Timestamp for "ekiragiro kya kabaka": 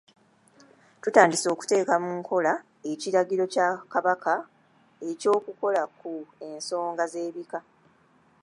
2.91-4.33